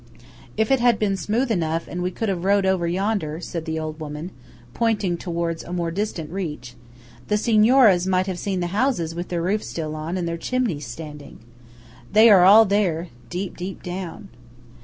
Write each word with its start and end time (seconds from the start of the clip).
"If 0.57 0.71
it 0.71 0.79
had 0.79 0.97
been 0.97 1.15
smooth 1.15 1.51
enough 1.51 1.87
and 1.87 2.01
we 2.01 2.09
could 2.09 2.27
have 2.27 2.43
rowed 2.43 2.65
over 2.65 2.87
yonder," 2.87 3.39
said 3.39 3.65
the 3.65 3.77
old 3.77 3.99
woman, 3.99 4.31
pointing 4.73 5.15
towards 5.15 5.63
a 5.63 5.71
more 5.71 5.91
distant 5.91 6.31
reach, 6.31 6.73
"the 7.27 7.37
Signoras 7.37 8.07
might 8.07 8.25
have 8.25 8.39
seen 8.39 8.63
houses 8.63 9.13
with 9.13 9.27
their 9.27 9.43
roofs 9.43 9.67
still 9.67 9.93
on 9.95 10.17
and 10.17 10.27
their 10.27 10.37
chimneys 10.37 10.87
standing. 10.87 11.37
They 12.11 12.31
are 12.31 12.43
all 12.43 12.65
there–deep, 12.65 13.55
deep 13.55 13.83
down!" 13.83 14.29